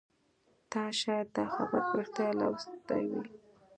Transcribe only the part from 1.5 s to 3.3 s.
خبر په ریښتیا لوستی وي